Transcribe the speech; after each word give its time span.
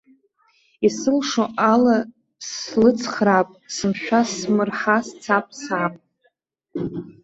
Исылшо 0.87 1.43
ала 1.71 1.97
слыцхраап, 2.49 3.49
сымшәа-смырҳа 3.75 4.97
сцап, 5.07 5.45
саап. 5.61 5.93